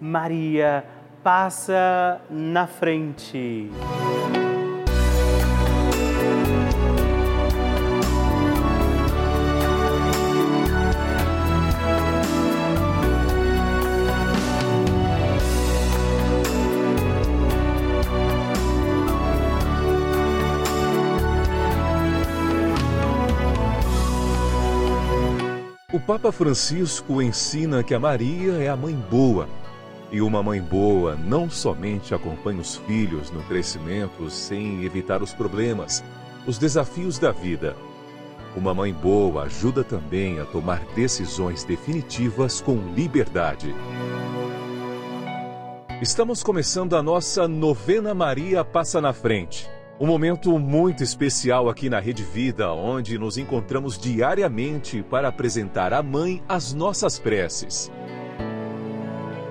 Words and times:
Maria 0.00 0.84
passa 1.22 2.20
na 2.30 2.66
frente. 2.66 3.70
O 25.92 25.98
Papa 25.98 26.32
Francisco 26.32 27.20
ensina 27.20 27.82
que 27.82 27.92
a 27.92 27.98
Maria 28.00 28.52
é 28.54 28.68
a 28.68 28.76
mãe 28.76 28.94
boa 28.94 29.48
e 30.12 30.20
uma 30.20 30.42
mãe 30.42 30.60
boa 30.60 31.14
não 31.14 31.48
somente 31.48 32.14
acompanha 32.14 32.60
os 32.60 32.76
filhos 32.76 33.30
no 33.30 33.42
crescimento 33.44 34.28
sem 34.28 34.84
evitar 34.84 35.22
os 35.22 35.32
problemas, 35.32 36.02
os 36.46 36.58
desafios 36.58 37.18
da 37.18 37.30
vida. 37.30 37.76
Uma 38.56 38.74
mãe 38.74 38.92
boa 38.92 39.44
ajuda 39.44 39.84
também 39.84 40.40
a 40.40 40.44
tomar 40.44 40.84
decisões 40.96 41.62
definitivas 41.62 42.60
com 42.60 42.76
liberdade. 42.94 43.72
Estamos 46.02 46.42
começando 46.42 46.96
a 46.96 47.02
nossa 47.02 47.46
novena 47.46 48.12
Maria 48.12 48.64
Passa 48.64 49.00
na 49.00 49.12
Frente. 49.12 49.70
Um 50.00 50.06
momento 50.06 50.58
muito 50.58 51.04
especial 51.04 51.68
aqui 51.68 51.90
na 51.90 52.00
Rede 52.00 52.24
Vida, 52.24 52.72
onde 52.72 53.18
nos 53.18 53.36
encontramos 53.36 53.98
diariamente 53.98 55.02
para 55.02 55.28
apresentar 55.28 55.92
à 55.92 56.02
Mãe 56.02 56.42
as 56.48 56.72
nossas 56.72 57.18
preces. 57.18 57.92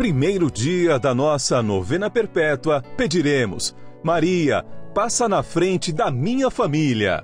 primeiro 0.00 0.50
dia 0.50 0.98
da 0.98 1.14
nossa 1.14 1.62
novena 1.62 2.08
perpétua, 2.08 2.82
pediremos: 2.96 3.76
Maria, 4.02 4.64
passa 4.94 5.28
na 5.28 5.42
frente 5.42 5.92
da 5.92 6.10
minha 6.10 6.48
família. 6.48 7.22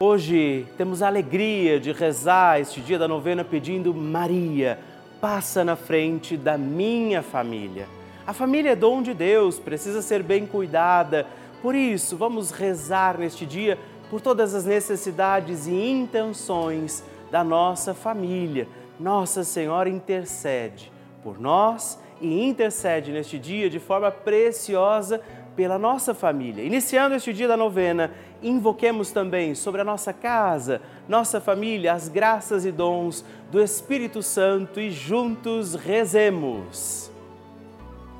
Hoje 0.00 0.66
temos 0.76 1.02
a 1.02 1.06
alegria 1.06 1.78
de 1.78 1.92
rezar 1.92 2.60
este 2.60 2.80
dia 2.80 2.98
da 2.98 3.06
novena 3.06 3.44
pedindo: 3.44 3.94
Maria, 3.94 4.76
passa 5.20 5.62
na 5.62 5.76
frente 5.76 6.36
da 6.36 6.58
minha 6.58 7.22
família. 7.22 7.86
A 8.26 8.32
família 8.32 8.70
é 8.70 8.74
dom 8.74 9.02
de 9.02 9.14
Deus, 9.14 9.60
precisa 9.60 10.02
ser 10.02 10.20
bem 10.20 10.46
cuidada. 10.46 11.28
Por 11.62 11.76
isso, 11.76 12.16
vamos 12.16 12.50
rezar 12.50 13.18
neste 13.18 13.46
dia 13.46 13.78
por 14.10 14.20
todas 14.20 14.52
as 14.52 14.64
necessidades 14.64 15.68
e 15.68 15.72
intenções 15.72 17.04
da 17.32 17.42
nossa 17.42 17.94
família. 17.94 18.68
Nossa 19.00 19.42
Senhora 19.42 19.88
intercede 19.88 20.92
por 21.24 21.40
nós 21.40 21.98
e 22.20 22.44
intercede 22.44 23.10
neste 23.10 23.38
dia 23.38 23.70
de 23.70 23.80
forma 23.80 24.10
preciosa 24.10 25.18
pela 25.56 25.78
nossa 25.78 26.12
família. 26.12 26.62
Iniciando 26.62 27.14
este 27.14 27.32
dia 27.32 27.48
da 27.48 27.56
novena, 27.56 28.12
invoquemos 28.42 29.12
também 29.12 29.54
sobre 29.54 29.80
a 29.80 29.84
nossa 29.84 30.12
casa, 30.12 30.82
nossa 31.08 31.40
família, 31.40 31.94
as 31.94 32.06
graças 32.06 32.66
e 32.66 32.70
dons 32.70 33.24
do 33.50 33.62
Espírito 33.62 34.22
Santo 34.22 34.78
e 34.78 34.90
juntos 34.90 35.74
rezemos. 35.74 37.10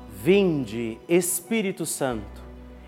Vinde, 0.09 0.97
Espírito 1.07 1.85
Santo, 1.85 2.41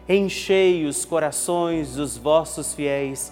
enchei 0.10 0.86
os 0.86 1.06
corações 1.06 1.96
dos 1.96 2.18
vossos 2.18 2.74
fiéis 2.74 3.32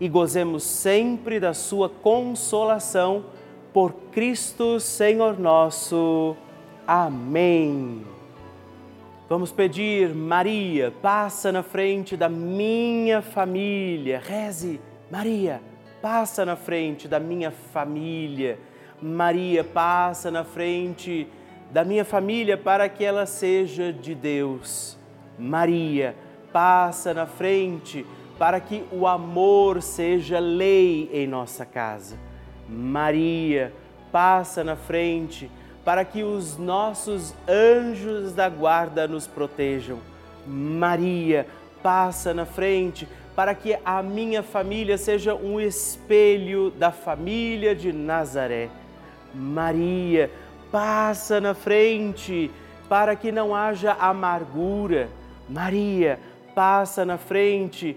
e 0.00 0.08
gozemos 0.08 0.62
sempre 0.62 1.38
da 1.38 1.54
sua 1.54 1.88
consolação 1.88 3.24
por 3.72 3.92
Cristo 4.12 4.78
Senhor 4.80 5.38
nosso. 5.38 6.36
Amém. 6.86 8.04
Vamos 9.28 9.50
pedir, 9.50 10.14
Maria, 10.14 10.92
passa 11.02 11.50
na 11.50 11.62
frente 11.62 12.16
da 12.16 12.28
minha 12.28 13.22
família. 13.22 14.22
Reze, 14.22 14.80
Maria, 15.10 15.62
passa 16.02 16.44
na 16.44 16.56
frente 16.56 17.08
da 17.08 17.18
minha 17.18 17.50
família. 17.50 18.58
Maria, 19.00 19.64
passa 19.64 20.30
na 20.30 20.44
frente 20.44 21.26
da 21.70 21.84
minha 21.84 22.04
família 22.04 22.56
para 22.56 22.88
que 22.88 23.04
ela 23.04 23.26
seja 23.26 23.92
de 23.92 24.14
Deus. 24.14 24.98
Maria, 25.38 26.14
passa 26.52 27.12
na 27.12 27.26
frente 27.26 28.06
para 28.38 28.60
que 28.60 28.84
o 28.90 29.06
amor 29.06 29.82
seja 29.82 30.38
lei 30.38 31.08
em 31.12 31.26
nossa 31.26 31.64
casa. 31.64 32.16
Maria, 32.68 33.72
passa 34.10 34.64
na 34.64 34.76
frente 34.76 35.50
para 35.84 36.04
que 36.04 36.22
os 36.22 36.56
nossos 36.56 37.34
anjos 37.48 38.32
da 38.32 38.48
guarda 38.48 39.06
nos 39.06 39.26
protejam. 39.26 39.98
Maria, 40.46 41.46
passa 41.82 42.32
na 42.32 42.46
frente 42.46 43.06
para 43.36 43.54
que 43.54 43.76
a 43.84 44.02
minha 44.02 44.42
família 44.42 44.96
seja 44.96 45.34
um 45.34 45.60
espelho 45.60 46.70
da 46.70 46.90
família 46.90 47.74
de 47.74 47.92
Nazaré. 47.92 48.68
Maria, 49.34 50.30
passa 50.70 51.40
na 51.40 51.54
frente 51.54 52.50
para 52.88 53.16
que 53.16 53.32
não 53.32 53.54
haja 53.54 53.92
amargura. 53.92 55.08
Maria, 55.48 56.18
passa 56.54 57.04
na 57.04 57.18
frente 57.18 57.96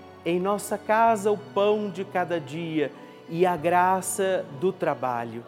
em 0.25 0.39
nossa 0.39 0.77
casa 0.77 1.31
o 1.31 1.37
pão 1.37 1.89
de 1.89 2.05
cada 2.05 2.39
dia 2.39 2.91
e 3.29 3.45
a 3.45 3.55
graça 3.55 4.45
do 4.59 4.71
trabalho. 4.71 5.43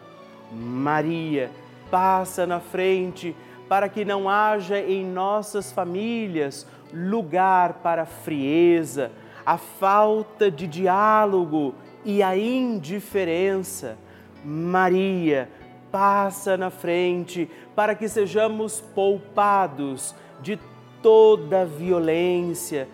Maria, 0.52 1.50
passa 1.90 2.46
na 2.46 2.60
frente 2.60 3.36
para 3.68 3.88
que 3.88 4.04
não 4.04 4.28
haja 4.28 4.78
em 4.78 5.04
nossas 5.04 5.72
famílias 5.72 6.66
lugar 6.92 7.74
para 7.74 8.02
a 8.02 8.06
frieza, 8.06 9.10
a 9.44 9.56
falta 9.56 10.50
de 10.50 10.66
diálogo 10.66 11.74
e 12.04 12.22
a 12.22 12.36
indiferença. 12.36 13.96
Maria, 14.44 15.48
passa 15.90 16.56
na 16.56 16.70
frente 16.70 17.48
para 17.74 17.94
que 17.94 18.08
sejamos 18.08 18.80
poupados 18.80 20.14
de 20.42 20.58
toda 21.02 21.64
violência, 21.64 22.88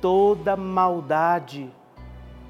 toda 0.00 0.56
maldade. 0.56 1.70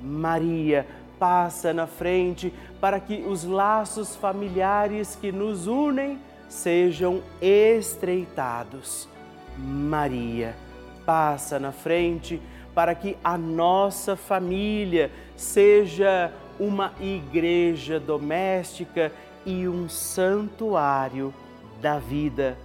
Maria, 0.03 0.87
passa 1.19 1.73
na 1.73 1.87
frente 1.87 2.53
para 2.81 2.99
que 2.99 3.25
os 3.27 3.45
laços 3.45 4.17
familiares 4.17 5.15
que 5.15 5.31
nos 5.31 5.67
unem 5.67 6.19
sejam 6.49 7.23
estreitados. 7.41 9.09
Maria, 9.59 10.57
passa 11.05 11.59
na 11.59 11.73
frente 11.73 12.41
para 12.75 12.95
que 12.95 13.17
a 13.23 13.37
nossa 13.37 14.17
família 14.17 15.11
seja 15.37 16.33
uma 16.59 16.93
igreja 17.01 18.01
doméstica 18.01 19.13
e 19.45 19.67
um 19.69 19.89
santuário 19.89 21.35
da 21.81 21.99
vida. 21.99 22.57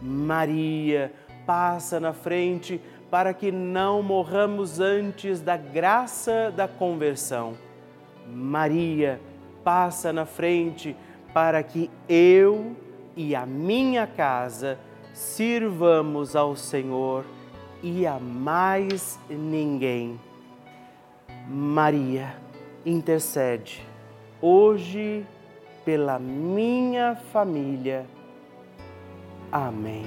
Maria, 0.00 1.12
passa 1.46 2.00
na 2.00 2.12
frente 2.12 2.80
para 3.12 3.34
que 3.34 3.52
não 3.52 4.02
morramos 4.02 4.80
antes 4.80 5.42
da 5.42 5.54
graça 5.54 6.50
da 6.50 6.66
conversão. 6.66 7.52
Maria, 8.26 9.20
passa 9.62 10.14
na 10.14 10.24
frente 10.24 10.96
para 11.34 11.62
que 11.62 11.90
eu 12.08 12.74
e 13.14 13.34
a 13.34 13.44
minha 13.44 14.06
casa 14.06 14.78
sirvamos 15.12 16.34
ao 16.34 16.56
Senhor 16.56 17.26
e 17.82 18.06
a 18.06 18.18
mais 18.18 19.20
ninguém. 19.28 20.18
Maria, 21.46 22.34
intercede 22.86 23.86
hoje 24.40 25.26
pela 25.84 26.18
minha 26.18 27.14
família. 27.30 28.06
Amém. 29.52 30.06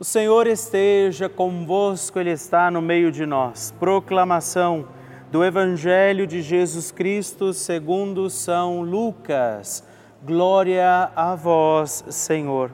O 0.00 0.04
Senhor 0.04 0.46
esteja 0.46 1.28
convosco, 1.28 2.20
Ele 2.20 2.30
está 2.30 2.70
no 2.70 2.80
meio 2.80 3.10
de 3.10 3.26
nós. 3.26 3.74
Proclamação 3.80 4.86
do 5.28 5.44
Evangelho 5.44 6.24
de 6.24 6.40
Jesus 6.40 6.92
Cristo 6.92 7.52
segundo 7.52 8.30
São 8.30 8.82
Lucas. 8.82 9.82
Glória 10.24 11.10
a 11.16 11.34
vós, 11.34 12.04
Senhor. 12.10 12.70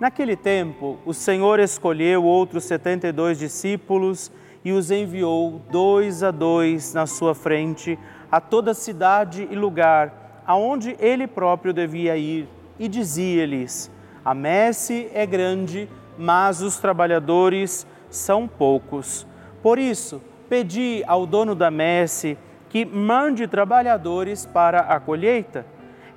Naquele 0.00 0.36
tempo, 0.36 1.00
o 1.04 1.12
Senhor 1.12 1.58
escolheu 1.58 2.22
outros 2.22 2.62
setenta 2.62 3.08
e 3.08 3.12
dois 3.12 3.40
discípulos 3.40 4.30
e 4.64 4.70
os 4.70 4.92
enviou 4.92 5.60
dois 5.68 6.22
a 6.22 6.30
dois 6.30 6.94
na 6.94 7.08
sua 7.08 7.34
frente 7.34 7.98
a 8.30 8.40
toda 8.40 8.72
cidade 8.72 9.48
e 9.50 9.56
lugar 9.56 10.44
aonde 10.46 10.96
ele 11.00 11.26
próprio 11.26 11.72
devia 11.72 12.16
ir, 12.16 12.48
e 12.78 12.86
dizia-lhes: 12.86 13.90
A 14.24 14.32
messe 14.32 15.10
é 15.12 15.26
grande, 15.26 15.88
mas 16.18 16.60
os 16.60 16.78
trabalhadores 16.78 17.86
são 18.10 18.46
poucos. 18.46 19.26
Por 19.62 19.78
isso, 19.78 20.22
pedi 20.48 21.02
ao 21.06 21.26
dono 21.26 21.54
da 21.54 21.70
messe 21.70 22.36
que 22.68 22.84
mande 22.84 23.46
trabalhadores 23.46 24.46
para 24.46 24.80
a 24.80 24.98
colheita. 24.98 25.66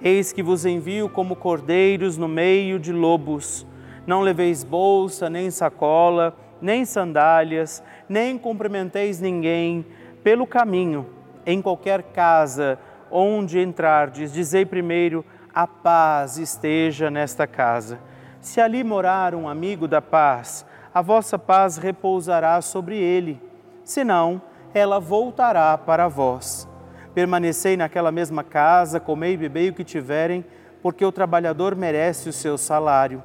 Eis 0.01 0.31
que 0.31 0.43
vos 0.43 0.65
envio 0.65 1.09
como 1.09 1.35
cordeiros 1.35 2.17
no 2.17 2.27
meio 2.27 2.79
de 2.79 2.91
lobos. 2.91 3.65
Não 4.05 4.21
leveis 4.21 4.63
bolsa, 4.63 5.29
nem 5.29 5.49
sacola, 5.49 6.35
nem 6.61 6.85
sandálias, 6.85 7.83
nem 8.07 8.37
cumprimenteis 8.37 9.19
ninguém 9.19 9.85
pelo 10.23 10.45
caminho. 10.45 11.05
Em 11.45 11.61
qualquer 11.61 12.03
casa 12.03 12.79
onde 13.11 13.59
entrardes, 13.59 14.33
dizei 14.33 14.65
primeiro: 14.65 15.23
a 15.53 15.65
paz 15.65 16.37
esteja 16.37 17.09
nesta 17.09 17.47
casa. 17.47 17.99
Se 18.45 18.61
ali 18.61 18.83
morar 18.83 19.33
um 19.33 19.49
amigo 19.49 19.87
da 19.87 20.03
paz, 20.03 20.67
a 20.93 21.01
vossa 21.01 21.37
paz 21.37 21.77
repousará 21.77 22.61
sobre 22.61 22.95
ele, 22.95 23.41
senão 23.83 24.39
ela 24.71 24.99
voltará 24.99 25.75
para 25.79 26.07
vós. 26.07 26.69
Permanecei 27.15 27.75
naquela 27.75 28.11
mesma 28.11 28.43
casa, 28.43 28.99
comei 28.99 29.33
e 29.33 29.37
bebei 29.37 29.69
o 29.69 29.73
que 29.73 29.83
tiverem, 29.83 30.45
porque 30.79 31.03
o 31.03 31.11
trabalhador 31.11 31.75
merece 31.75 32.29
o 32.29 32.33
seu 32.33 32.55
salário. 32.55 33.23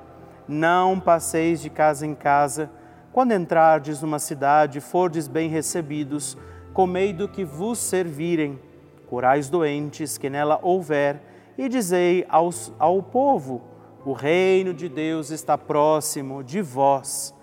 Não 0.48 0.98
passeis 0.98 1.60
de 1.60 1.68
casa 1.68 2.06
em 2.06 2.14
casa. 2.14 2.70
Quando 3.12 3.34
entrardes 3.34 4.00
numa 4.00 4.18
cidade 4.18 4.80
fordes 4.80 5.28
bem 5.28 5.50
recebidos, 5.50 6.34
comei 6.72 7.12
do 7.12 7.28
que 7.28 7.44
vos 7.44 7.78
servirem. 7.78 8.58
Curai 9.06 9.38
os 9.38 9.50
doentes 9.50 10.16
que 10.16 10.30
nela 10.30 10.58
houver, 10.62 11.20
e 11.58 11.68
dizei 11.68 12.24
aos, 12.26 12.72
ao 12.78 13.02
povo: 13.02 13.69
o 14.04 14.12
reino 14.12 14.72
de 14.72 14.88
Deus 14.88 15.30
está 15.30 15.58
próximo 15.58 16.42
de 16.42 16.62
vós. 16.62 17.34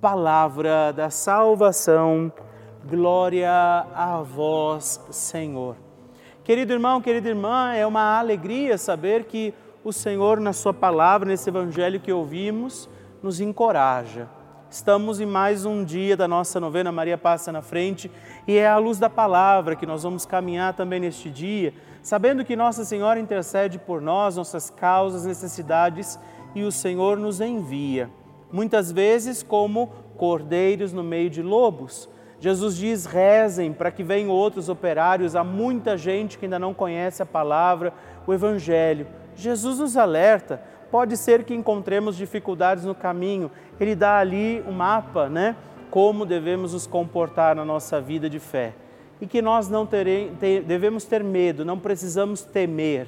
Palavra 0.00 0.92
da 0.92 1.10
salvação, 1.10 2.32
glória 2.88 3.50
a 3.94 4.22
vós, 4.22 5.00
Senhor. 5.10 5.76
Querido 6.42 6.72
irmão, 6.72 7.02
querida 7.02 7.28
irmã, 7.28 7.74
é 7.74 7.86
uma 7.86 8.18
alegria 8.18 8.78
saber 8.78 9.24
que 9.24 9.52
o 9.84 9.92
Senhor, 9.92 10.40
na 10.40 10.52
Sua 10.52 10.72
palavra, 10.72 11.28
nesse 11.28 11.50
evangelho 11.50 12.00
que 12.00 12.12
ouvimos, 12.12 12.88
nos 13.22 13.40
encoraja. 13.40 14.28
Estamos 14.70 15.20
em 15.20 15.26
mais 15.26 15.64
um 15.64 15.84
dia 15.84 16.16
da 16.16 16.28
nossa 16.28 16.60
novena 16.60 16.92
Maria 16.92 17.18
Passa 17.18 17.50
na 17.50 17.60
Frente 17.60 18.08
e 18.46 18.56
é 18.56 18.68
à 18.68 18.76
luz 18.76 19.00
da 19.00 19.10
palavra 19.10 19.74
que 19.74 19.84
nós 19.84 20.04
vamos 20.04 20.24
caminhar 20.24 20.74
também 20.74 21.00
neste 21.00 21.28
dia, 21.28 21.74
sabendo 22.04 22.44
que 22.44 22.54
Nossa 22.54 22.84
Senhora 22.84 23.18
intercede 23.18 23.80
por 23.80 24.00
nós, 24.00 24.36
nossas 24.36 24.70
causas, 24.70 25.26
necessidades 25.26 26.16
e 26.54 26.62
o 26.62 26.70
Senhor 26.70 27.18
nos 27.18 27.40
envia. 27.40 28.08
Muitas 28.52 28.92
vezes, 28.92 29.42
como 29.42 29.88
cordeiros 30.16 30.92
no 30.92 31.02
meio 31.02 31.28
de 31.28 31.42
lobos. 31.42 32.08
Jesus 32.38 32.76
diz: 32.76 33.06
rezem 33.06 33.72
para 33.72 33.90
que 33.90 34.04
venham 34.04 34.30
outros 34.30 34.68
operários. 34.68 35.34
Há 35.34 35.42
muita 35.42 35.98
gente 35.98 36.38
que 36.38 36.46
ainda 36.46 36.60
não 36.60 36.72
conhece 36.72 37.20
a 37.20 37.26
palavra, 37.26 37.92
o 38.24 38.32
Evangelho. 38.32 39.08
Jesus 39.34 39.80
nos 39.80 39.96
alerta. 39.96 40.62
Pode 40.90 41.16
ser 41.16 41.44
que 41.44 41.54
encontremos 41.54 42.16
dificuldades 42.16 42.84
no 42.84 42.94
caminho. 42.94 43.50
Ele 43.78 43.94
dá 43.94 44.18
ali 44.18 44.62
um 44.66 44.72
mapa, 44.72 45.28
né? 45.28 45.54
Como 45.90 46.26
devemos 46.26 46.72
nos 46.72 46.86
comportar 46.86 47.54
na 47.54 47.64
nossa 47.64 48.00
vida 48.00 48.28
de 48.28 48.38
fé. 48.38 48.74
E 49.20 49.26
que 49.26 49.40
nós 49.40 49.68
não 49.68 49.86
terem, 49.86 50.32
devemos 50.66 51.04
ter 51.04 51.22
medo, 51.22 51.64
não 51.64 51.78
precisamos 51.78 52.42
temer, 52.42 53.06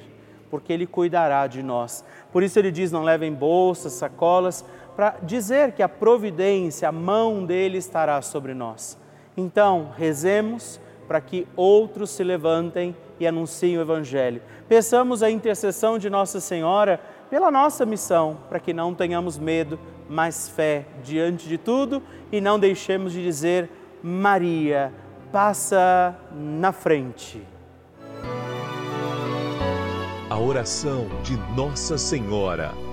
porque 0.49 0.71
Ele 0.71 0.85
cuidará 0.85 1.47
de 1.47 1.63
nós. 1.63 2.05
Por 2.31 2.43
isso 2.43 2.59
ele 2.59 2.71
diz: 2.71 2.91
não 2.91 3.03
levem 3.03 3.33
bolsas, 3.33 3.93
sacolas, 3.93 4.63
para 4.95 5.15
dizer 5.23 5.71
que 5.71 5.81
a 5.81 5.89
providência, 5.89 6.87
a 6.87 6.91
mão 6.91 7.45
dele 7.45 7.77
estará 7.77 8.21
sobre 8.21 8.53
nós. 8.53 8.97
Então, 9.35 9.91
rezemos 9.97 10.79
para 11.07 11.19
que 11.19 11.47
outros 11.55 12.11
se 12.11 12.23
levantem 12.23 12.95
e 13.19 13.27
anunciem 13.27 13.77
o 13.77 13.81
Evangelho. 13.81 14.41
Peçamos 14.67 15.21
a 15.23 15.29
intercessão 15.29 15.97
de 15.97 16.09
Nossa 16.09 16.39
Senhora 16.39 16.99
pela 17.29 17.49
nossa 17.49 17.85
missão, 17.85 18.37
para 18.47 18.59
que 18.59 18.73
não 18.73 18.93
tenhamos 18.93 19.39
medo, 19.39 19.79
mas 20.09 20.49
fé 20.49 20.85
diante 21.03 21.47
de 21.47 21.57
tudo 21.57 22.01
e 22.31 22.39
não 22.39 22.59
deixemos 22.59 23.11
de 23.13 23.23
dizer: 23.23 23.69
Maria, 24.03 24.91
passa 25.31 26.15
na 26.31 26.71
frente. 26.71 27.41
A 30.29 30.39
oração 30.39 31.07
de 31.23 31.37
Nossa 31.55 31.97
Senhora. 31.97 32.92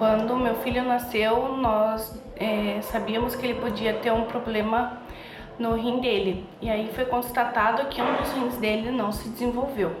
Quando 0.00 0.34
meu 0.34 0.54
filho 0.54 0.82
nasceu, 0.82 1.58
nós 1.58 2.18
é, 2.34 2.80
sabíamos 2.80 3.34
que 3.36 3.44
ele 3.44 3.60
podia 3.60 3.92
ter 3.92 4.10
um 4.10 4.24
problema 4.24 4.98
no 5.58 5.74
rim 5.74 6.00
dele. 6.00 6.46
E 6.58 6.70
aí 6.70 6.90
foi 6.94 7.04
constatado 7.04 7.86
que 7.88 8.00
um 8.00 8.16
dos 8.16 8.32
rins 8.32 8.56
dele 8.56 8.90
não 8.90 9.12
se 9.12 9.28
desenvolveu. 9.28 9.94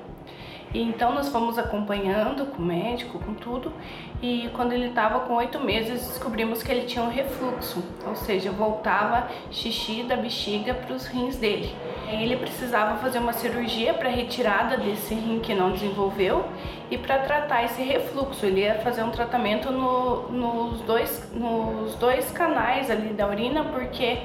E 0.72 0.80
então 0.80 1.12
nós 1.14 1.28
fomos 1.28 1.58
acompanhando 1.58 2.46
com 2.46 2.62
o 2.62 2.64
médico, 2.64 3.18
com 3.18 3.34
tudo, 3.34 3.74
e 4.22 4.48
quando 4.54 4.72
ele 4.72 4.86
estava 4.86 5.20
com 5.20 5.34
oito 5.34 5.60
meses 5.60 6.08
descobrimos 6.08 6.62
que 6.62 6.72
ele 6.72 6.86
tinha 6.86 7.04
um 7.04 7.10
refluxo, 7.10 7.84
ou 8.06 8.16
seja, 8.16 8.50
voltava 8.50 9.28
xixi 9.50 10.02
da 10.04 10.16
bexiga 10.16 10.72
para 10.72 10.94
os 10.94 11.04
rins 11.04 11.36
dele. 11.36 11.76
Ele 12.12 12.36
precisava 12.36 12.98
fazer 12.98 13.18
uma 13.18 13.32
cirurgia 13.32 13.94
para 13.94 14.08
retirada 14.08 14.76
desse 14.76 15.14
rim 15.14 15.40
que 15.40 15.54
não 15.54 15.70
desenvolveu 15.70 16.44
e 16.90 16.98
para 16.98 17.18
tratar 17.18 17.64
esse 17.64 17.82
refluxo. 17.82 18.44
Ele 18.44 18.60
ia 18.62 18.76
fazer 18.80 19.02
um 19.02 19.10
tratamento 19.10 19.70
no, 19.70 20.28
nos, 20.30 20.80
dois, 20.82 21.30
nos 21.32 21.94
dois 21.94 22.30
canais 22.30 22.90
ali 22.90 23.12
da 23.12 23.28
urina, 23.28 23.64
porque 23.64 24.18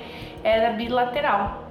era 0.44 0.72
bilateral. 0.72 1.64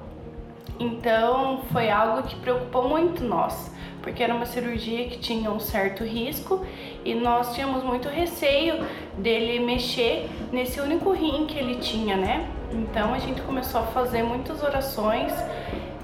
Então 0.79 1.61
foi 1.73 1.91
algo 1.91 2.23
que 2.25 2.35
preocupou 2.37 2.89
muito 2.89 3.23
nós, 3.23 3.73
porque 4.03 4.23
era 4.23 4.35
uma 4.35 4.47
cirurgia 4.47 5.09
que 5.09 5.19
tinha 5.19 5.51
um 5.51 5.61
certo 5.61 6.03
risco 6.03 6.65
e 7.05 7.15
nós 7.15 7.55
tínhamos 7.55 7.85
muito 7.85 8.09
receio 8.09 8.85
dele 9.17 9.61
mexer 9.61 10.29
nesse 10.53 10.81
único 10.81 11.13
rim 11.13 11.47
que 11.47 11.57
ele 11.57 11.77
tinha, 11.77 12.17
né? 12.17 12.49
Então 12.73 13.15
a 13.15 13.19
gente 13.19 13.41
começou 13.43 13.83
a 13.83 13.85
fazer 13.85 14.25
muitas 14.25 14.63
orações, 14.63 15.33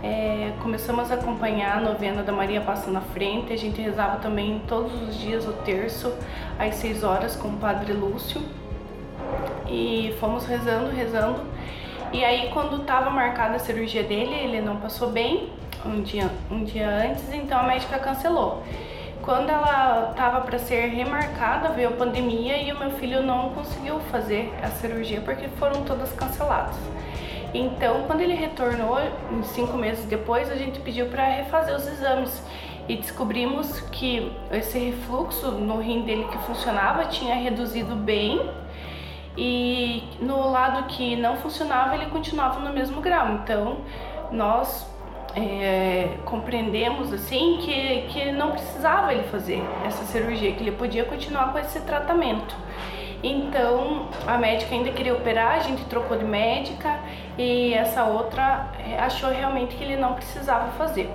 é, 0.02 0.52
começamos 0.62 1.10
a 1.10 1.14
acompanhar 1.14 1.78
a 1.78 1.80
novena 1.80 2.22
da 2.22 2.32
Maria 2.32 2.60
Passa 2.60 2.90
na 2.90 3.00
Frente, 3.00 3.52
a 3.52 3.56
gente 3.56 3.80
rezava 3.80 4.16
também 4.16 4.62
todos 4.66 4.92
os 5.02 5.18
dias 5.18 5.46
o 5.46 5.52
terço 5.52 6.12
às 6.58 6.76
6 6.76 7.04
horas 7.04 7.36
com 7.36 7.48
o 7.48 7.56
Padre 7.56 7.92
Lúcio 7.92 8.40
e 9.68 10.14
fomos 10.18 10.46
rezando, 10.46 10.90
rezando 10.90 11.40
e 12.12 12.24
aí 12.24 12.50
quando 12.52 12.80
estava 12.80 13.08
marcada 13.10 13.56
a 13.56 13.58
cirurgia 13.58 14.02
dele, 14.02 14.34
ele 14.34 14.60
não 14.60 14.76
passou 14.76 15.10
bem 15.10 15.48
um 15.84 16.02
dia, 16.02 16.30
um 16.50 16.64
dia 16.64 16.88
antes, 16.88 17.32
então 17.32 17.58
a 17.58 17.62
médica 17.62 17.98
cancelou. 17.98 18.62
Quando 19.22 19.50
ela 19.50 20.10
estava 20.10 20.40
para 20.40 20.58
ser 20.58 20.86
remarcada, 20.86 21.68
veio 21.68 21.90
a 21.90 21.92
pandemia 21.92 22.56
e 22.56 22.72
o 22.72 22.78
meu 22.78 22.90
filho 22.92 23.22
não 23.22 23.50
conseguiu 23.50 24.00
fazer 24.10 24.52
a 24.62 24.68
cirurgia 24.68 25.20
porque 25.20 25.46
foram 25.48 25.84
todas 25.84 26.10
canceladas. 26.12 26.74
Então, 27.52 28.04
quando 28.06 28.20
ele 28.20 28.34
retornou, 28.34 28.98
cinco 29.42 29.76
meses 29.76 30.04
depois, 30.04 30.50
a 30.50 30.56
gente 30.56 30.78
pediu 30.80 31.06
para 31.06 31.24
refazer 31.24 31.74
os 31.74 31.86
exames 31.86 32.42
e 32.88 32.96
descobrimos 32.96 33.80
que 33.92 34.32
esse 34.50 34.78
refluxo 34.78 35.52
no 35.52 35.80
rim 35.80 36.02
dele 36.02 36.26
que 36.30 36.38
funcionava 36.38 37.04
tinha 37.04 37.34
reduzido 37.36 37.94
bem 37.94 38.50
e 39.36 40.02
no 40.20 40.50
lado 40.50 40.88
que 40.88 41.14
não 41.14 41.36
funcionava 41.36 41.94
ele 41.94 42.06
continuava 42.06 42.58
no 42.60 42.72
mesmo 42.72 43.00
grau. 43.00 43.34
Então 43.34 43.78
nós 44.32 44.88
é, 45.36 46.16
compreendemos 46.24 47.12
assim 47.12 47.58
que, 47.60 48.06
que 48.08 48.32
não 48.32 48.52
precisava 48.52 49.12
ele 49.12 49.24
fazer 49.24 49.62
essa 49.86 50.04
cirurgia, 50.04 50.52
que 50.52 50.62
ele 50.62 50.72
podia 50.72 51.04
continuar 51.04 51.52
com 51.52 51.58
esse 51.58 51.80
tratamento. 51.80 52.56
Então 53.22 54.08
a 54.26 54.36
médica 54.38 54.74
ainda 54.74 54.90
queria 54.90 55.14
operar, 55.14 55.56
a 55.56 55.60
gente 55.60 55.84
trocou 55.84 56.18
de 56.18 56.24
médica 56.24 56.98
e 57.40 57.72
essa 57.72 58.04
outra 58.04 58.68
é, 58.86 58.98
achou 58.98 59.30
realmente 59.30 59.74
que 59.74 59.82
ele 59.82 59.96
não 59.96 60.12
precisava 60.12 60.72
fazer. 60.72 61.08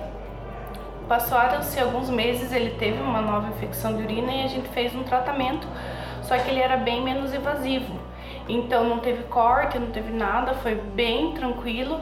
Passaram-se 1.06 1.78
alguns 1.78 2.10
meses, 2.10 2.50
ele 2.50 2.70
teve 2.70 3.00
uma 3.00 3.20
nova 3.20 3.48
infecção 3.50 3.96
de 3.96 4.02
urina 4.02 4.32
e 4.32 4.42
a 4.42 4.48
gente 4.48 4.68
fez 4.70 4.92
um 4.92 5.04
tratamento, 5.04 5.68
só 6.22 6.36
que 6.36 6.50
ele 6.50 6.58
era 6.58 6.76
bem 6.76 7.00
menos 7.00 7.32
invasivo. 7.32 7.94
Então 8.48 8.88
não 8.88 8.98
teve 8.98 9.22
corte, 9.24 9.78
não 9.78 9.92
teve 9.92 10.12
nada, 10.12 10.54
foi 10.54 10.74
bem 10.74 11.32
tranquilo. 11.32 12.00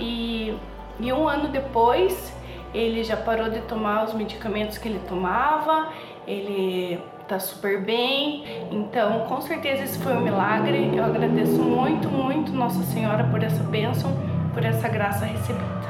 E, 0.00 0.52
e 0.98 1.12
um 1.12 1.28
ano 1.28 1.46
depois 1.46 2.36
ele 2.74 3.04
já 3.04 3.16
parou 3.16 3.50
de 3.50 3.60
tomar 3.60 4.04
os 4.04 4.14
medicamentos 4.14 4.78
que 4.78 4.88
ele 4.88 5.00
tomava, 5.08 5.92
ele 6.26 7.00
tá 7.30 7.38
super 7.38 7.80
bem. 7.80 8.42
Então, 8.72 9.20
com 9.20 9.40
certeza 9.40 9.84
esse 9.84 9.98
foi 10.00 10.14
um 10.14 10.20
milagre. 10.20 10.90
Eu 10.92 11.04
agradeço 11.04 11.62
muito, 11.62 12.08
muito 12.08 12.50
Nossa 12.50 12.82
Senhora 12.82 13.22
por 13.24 13.40
essa 13.40 13.62
bênção, 13.62 14.10
por 14.52 14.64
essa 14.64 14.88
graça 14.88 15.24
recebida. 15.24 15.89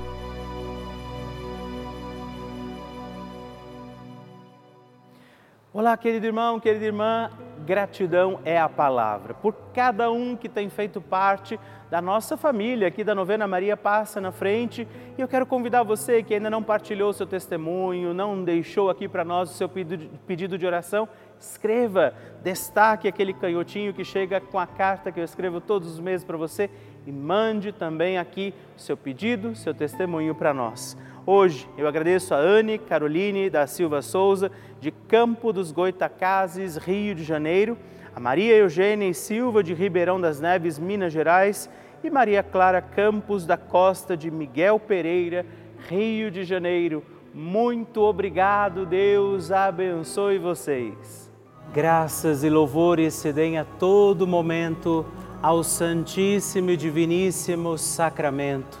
Olá, 5.73 5.95
querido 5.95 6.25
irmão, 6.25 6.59
querida 6.59 6.83
irmã, 6.83 7.29
gratidão 7.65 8.41
é 8.43 8.59
a 8.59 8.67
palavra 8.67 9.33
por 9.33 9.53
cada 9.73 10.11
um 10.11 10.35
que 10.35 10.49
tem 10.49 10.69
feito 10.69 10.99
parte 10.99 11.57
da 11.89 12.01
nossa 12.01 12.35
família 12.35 12.89
aqui 12.89 13.05
da 13.05 13.15
Novena 13.15 13.47
Maria 13.47 13.77
Passa 13.77 14.19
na 14.19 14.33
Frente. 14.33 14.85
E 15.17 15.21
eu 15.21 15.29
quero 15.29 15.45
convidar 15.45 15.83
você 15.83 16.21
que 16.23 16.33
ainda 16.33 16.49
não 16.49 16.61
partilhou 16.61 17.13
seu 17.13 17.25
testemunho, 17.25 18.13
não 18.13 18.43
deixou 18.43 18.89
aqui 18.89 19.07
para 19.07 19.23
nós 19.23 19.49
o 19.49 19.53
seu 19.53 19.69
pedido 19.69 20.57
de 20.57 20.65
oração, 20.65 21.07
escreva, 21.39 22.13
destaque 22.43 23.07
aquele 23.07 23.33
canhotinho 23.33 23.93
que 23.93 24.03
chega 24.03 24.41
com 24.41 24.59
a 24.59 24.67
carta 24.67 25.09
que 25.09 25.21
eu 25.21 25.23
escrevo 25.23 25.61
todos 25.61 25.89
os 25.89 26.01
meses 26.01 26.25
para 26.25 26.35
você 26.35 26.69
e 27.07 27.13
mande 27.13 27.71
também 27.71 28.17
aqui 28.17 28.53
seu 28.75 28.97
pedido, 28.97 29.55
seu 29.55 29.73
testemunho 29.73 30.35
para 30.35 30.53
nós. 30.53 30.97
Hoje 31.25 31.69
eu 31.77 31.87
agradeço 31.87 32.33
a 32.33 32.37
Anne 32.37 32.79
Caroline 32.79 33.47
da 33.47 33.67
Silva 33.67 34.01
Souza, 34.01 34.51
de 34.79 34.89
Campo 34.89 35.53
dos 35.53 35.71
Goitacazes, 35.71 36.77
Rio 36.77 37.13
de 37.13 37.23
Janeiro, 37.23 37.77
a 38.15 38.19
Maria 38.19 38.55
Eugênia 38.55 39.13
Silva 39.13 39.63
de 39.63 39.75
Ribeirão 39.75 40.19
das 40.19 40.41
Neves, 40.41 40.79
Minas 40.79 41.13
Gerais, 41.13 41.69
e 42.03 42.09
Maria 42.09 42.41
Clara 42.41 42.81
Campos 42.81 43.45
da 43.45 43.55
Costa 43.55 44.17
de 44.17 44.31
Miguel 44.31 44.79
Pereira, 44.79 45.45
Rio 45.87 46.31
de 46.31 46.43
Janeiro. 46.43 47.03
Muito 47.31 48.01
obrigado, 48.01 48.83
Deus 48.83 49.51
abençoe 49.51 50.39
vocês. 50.39 51.31
Graças 51.71 52.43
e 52.43 52.49
louvores 52.49 53.13
se 53.13 53.31
deem 53.31 53.59
a 53.59 53.63
todo 53.63 54.25
momento 54.25 55.05
ao 55.39 55.63
Santíssimo 55.63 56.71
e 56.71 56.77
Diviníssimo 56.77 57.77
Sacramento. 57.77 58.80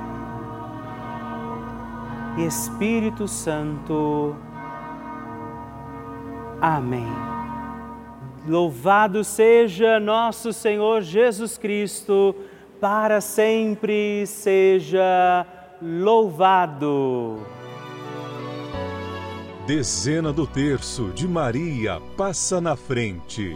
Espírito 2.37 3.27
Santo. 3.27 4.35
Amém. 6.61 7.07
Louvado 8.47 9.23
seja 9.23 9.99
nosso 9.99 10.53
Senhor 10.53 11.01
Jesus 11.01 11.57
Cristo 11.57 12.33
para 12.79 13.19
sempre 13.19 14.25
seja 14.25 15.45
louvado. 15.81 17.39
Dezena 19.67 20.31
do 20.31 20.47
terço 20.47 21.09
de 21.09 21.27
Maria 21.27 22.01
passa 22.17 22.59
na 22.61 22.75
frente. 22.75 23.55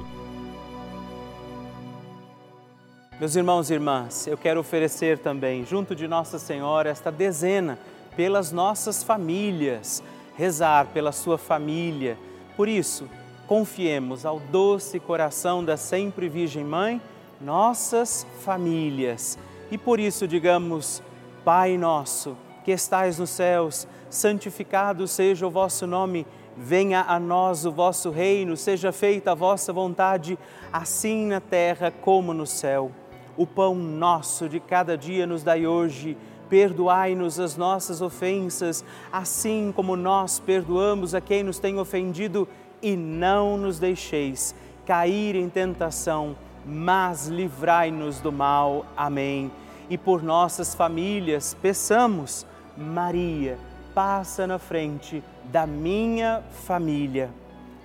Meus 3.20 3.36
irmãos 3.36 3.70
e 3.70 3.74
irmãs, 3.74 4.28
eu 4.28 4.38
quero 4.38 4.60
oferecer 4.60 5.18
também, 5.20 5.66
junto 5.66 5.96
de 5.96 6.06
Nossa 6.06 6.38
Senhora, 6.38 6.90
esta 6.90 7.10
dezena 7.10 7.80
pelas 8.16 8.52
nossas 8.52 9.04
famílias, 9.04 10.04
rezar 10.36 10.88
pela 10.88 11.12
sua 11.12 11.38
família. 11.38 12.18
Por 12.56 12.68
isso, 12.68 13.10
confiemos 13.48 14.26
ao 14.26 14.40
doce 14.40 15.00
coração 15.00 15.64
da 15.64 15.78
sempre 15.78 16.28
Virgem 16.28 16.64
Mãe 16.64 17.02
nossas 17.40 18.26
famílias. 18.42 19.38
E 19.70 19.78
por 19.78 20.00
isso 20.00 20.28
digamos, 20.28 21.02
Pai 21.44 21.78
nosso, 21.78 22.36
que 22.64 22.72
estais 22.72 23.20
nos 23.20 23.30
céus, 23.30 23.88
santificado 24.10 25.08
seja 25.08 25.46
o 25.46 25.52
vosso 25.52 25.86
nome, 25.86 26.26
venha 26.58 27.06
a 27.08 27.20
nós 27.20 27.66
o 27.66 27.72
vosso 27.72 28.10
reino, 28.10 28.58
seja 28.58 28.92
feita 28.92 29.32
a 29.32 29.36
vossa 29.36 29.72
vontade, 29.72 30.40
assim 30.74 31.28
na 31.28 31.40
terra 31.40 31.92
como 31.92 32.34
no 32.34 32.48
céu. 32.48 32.92
O 33.38 33.46
pão 33.46 33.76
nosso 33.76 34.50
de 34.50 34.60
cada 34.60 34.98
dia 34.98 35.28
nos 35.28 35.44
dai 35.44 35.68
hoje, 35.68 36.18
perdoai-nos 36.50 37.40
as 37.40 37.58
nossas 37.58 38.02
ofensas, 38.02 38.84
assim 39.12 39.74
como 39.76 39.96
nós 39.96 40.40
perdoamos 40.40 41.16
a 41.16 41.22
quem 41.22 41.44
nos 41.44 41.60
tem 41.60 41.80
ofendido, 41.80 42.48
e 42.82 42.96
não 42.96 43.58
nos 43.58 43.80
deixeis 43.80 44.54
cair 44.86 45.36
em 45.36 45.50
tentação 45.50 46.36
mas 46.66 47.28
livrai-nos 47.28 48.20
do 48.20 48.32
mal. 48.32 48.86
Amém. 48.98 49.52
E 49.90 49.98
por 49.98 50.24
nossas 50.24 50.74
famílias, 50.74 51.56
peçamos, 51.62 52.46
Maria, 52.76 53.58
passa 53.94 54.48
na 54.48 54.58
frente 54.58 55.24
da 55.46 55.68
minha 55.68 56.42
família. 56.66 57.30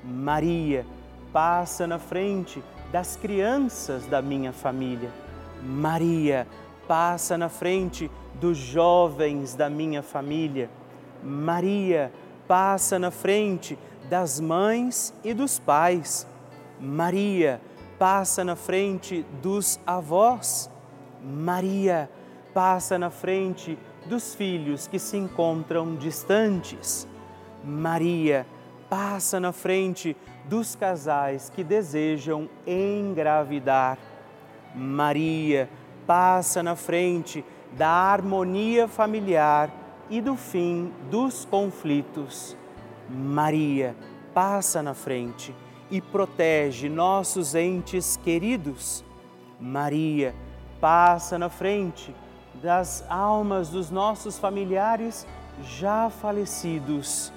Maria, 0.02 0.86
passa 1.32 1.86
na 1.86 1.98
frente 1.98 2.62
das 2.90 3.16
crianças 3.16 4.06
da 4.06 4.22
minha 4.22 4.52
família. 4.52 5.10
Maria, 5.62 6.46
passa 6.46 6.69
na 7.38 7.48
frente 7.48 8.10
dos 8.34 8.58
jovens 8.58 9.54
da 9.54 9.70
minha 9.70 10.02
família. 10.02 10.68
Maria, 11.22 12.12
passa 12.48 12.98
na 12.98 13.12
frente 13.12 13.78
das 14.08 14.40
mães 14.40 15.14
e 15.22 15.32
dos 15.32 15.60
pais. 15.60 16.26
Maria, 16.80 17.60
passa 17.96 18.42
na 18.42 18.56
frente 18.56 19.24
dos 19.40 19.78
avós. 19.86 20.68
Maria 21.22 22.10
passa 22.52 22.98
na 22.98 23.10
frente 23.10 23.78
dos 24.06 24.34
filhos 24.34 24.88
que 24.88 24.98
se 24.98 25.16
encontram 25.16 25.94
distantes. 25.94 27.06
Maria 27.62 28.44
passa 28.88 29.38
na 29.38 29.52
frente 29.52 30.16
dos 30.46 30.74
casais 30.74 31.50
que 31.50 31.62
desejam 31.62 32.48
engravidar. 32.66 33.96
Maria 34.74 35.68
passa 36.06 36.62
na 36.62 36.74
frente 36.76 37.44
da 37.72 37.88
harmonia 37.88 38.88
familiar 38.88 39.70
e 40.08 40.20
do 40.20 40.36
fim 40.36 40.92
dos 41.10 41.44
conflitos. 41.44 42.56
Maria 43.08 43.94
passa 44.34 44.82
na 44.82 44.94
frente 44.94 45.54
e 45.90 46.00
protege 46.00 46.88
nossos 46.88 47.54
entes 47.54 48.16
queridos. 48.16 49.04
Maria 49.60 50.34
passa 50.80 51.38
na 51.38 51.48
frente 51.48 52.14
das 52.54 53.04
almas 53.08 53.68
dos 53.68 53.90
nossos 53.90 54.38
familiares 54.38 55.26
já 55.62 56.10
falecidos. 56.10 57.32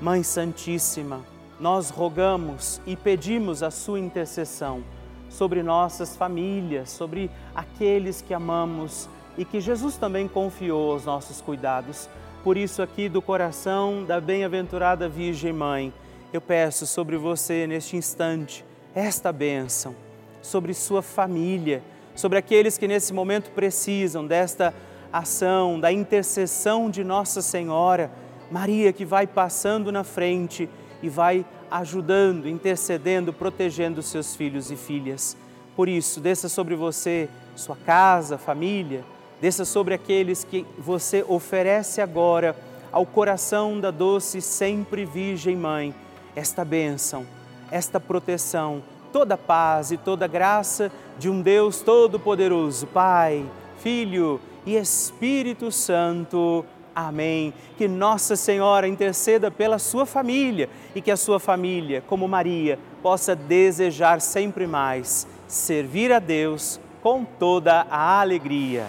Mãe 0.00 0.22
Santíssima, 0.22 1.20
nós 1.58 1.90
rogamos 1.90 2.80
e 2.86 2.96
pedimos 2.96 3.62
a 3.62 3.70
sua 3.70 3.98
intercessão 3.98 4.84
sobre 5.28 5.62
nossas 5.62 6.16
famílias, 6.16 6.90
sobre 6.90 7.30
aqueles 7.54 8.22
que 8.22 8.34
amamos 8.34 9.08
e 9.36 9.44
que 9.44 9.60
Jesus 9.60 9.96
também 9.96 10.26
confiou 10.26 10.92
aos 10.92 11.04
nossos 11.04 11.40
cuidados. 11.40 12.08
Por 12.42 12.56
isso, 12.56 12.82
aqui 12.82 13.08
do 13.08 13.20
coração 13.20 14.04
da 14.04 14.20
bem-aventurada 14.20 15.08
Virgem 15.08 15.52
Mãe, 15.52 15.92
eu 16.32 16.40
peço 16.40 16.86
sobre 16.86 17.16
você 17.16 17.66
neste 17.66 17.96
instante 17.96 18.64
esta 18.94 19.32
bênção, 19.32 19.94
sobre 20.42 20.74
sua 20.74 21.02
família, 21.02 21.82
sobre 22.14 22.38
aqueles 22.38 22.76
que 22.76 22.88
nesse 22.88 23.12
momento 23.12 23.50
precisam 23.50 24.26
desta 24.26 24.74
ação, 25.12 25.78
da 25.78 25.92
intercessão 25.92 26.90
de 26.90 27.04
Nossa 27.04 27.40
Senhora, 27.40 28.10
Maria 28.50 28.92
que 28.92 29.04
vai 29.04 29.26
passando 29.26 29.92
na 29.92 30.02
frente 30.02 30.68
e 31.02 31.08
vai 31.08 31.44
ajudando, 31.70 32.48
intercedendo, 32.48 33.32
protegendo 33.32 34.02
seus 34.02 34.34
filhos 34.34 34.70
e 34.70 34.76
filhas. 34.76 35.36
Por 35.76 35.88
isso, 35.88 36.20
desça 36.20 36.48
sobre 36.48 36.74
você, 36.74 37.28
sua 37.54 37.76
casa, 37.76 38.36
família, 38.38 39.04
desça 39.40 39.64
sobre 39.64 39.94
aqueles 39.94 40.44
que 40.44 40.66
você 40.78 41.24
oferece 41.28 42.00
agora 42.00 42.56
ao 42.90 43.06
coração 43.06 43.78
da 43.78 43.90
doce 43.90 44.40
sempre 44.40 45.04
Virgem 45.04 45.56
Mãe 45.56 45.94
esta 46.38 46.64
bênção, 46.64 47.26
esta 47.70 47.98
proteção, 47.98 48.82
toda 49.12 49.36
paz 49.36 49.90
e 49.90 49.96
toda 49.96 50.26
graça 50.26 50.90
de 51.18 51.28
um 51.28 51.42
Deus 51.42 51.80
Todo-Poderoso, 51.80 52.86
Pai, 52.86 53.44
Filho 53.78 54.40
e 54.64 54.76
Espírito 54.76 55.72
Santo. 55.72 56.64
Amém. 57.00 57.54
Que 57.76 57.86
Nossa 57.86 58.34
Senhora 58.34 58.88
interceda 58.88 59.52
pela 59.52 59.78
sua 59.78 60.04
família 60.04 60.68
e 60.96 61.00
que 61.00 61.12
a 61.12 61.16
sua 61.16 61.38
família, 61.38 62.02
como 62.08 62.26
Maria, 62.26 62.76
possa 63.00 63.36
desejar 63.36 64.20
sempre 64.20 64.66
mais 64.66 65.24
servir 65.46 66.12
a 66.12 66.18
Deus 66.18 66.80
com 67.00 67.24
toda 67.24 67.86
a 67.88 68.20
alegria. 68.20 68.88